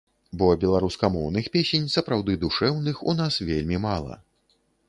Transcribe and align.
Бо 0.41 0.45
беларускамоўных 0.63 1.51
песень, 1.57 1.87
сапраўды 1.97 2.39
душэўных, 2.47 3.07
у 3.13 3.17
нас 3.23 3.33
вельмі 3.51 3.77
мала. 3.89 4.21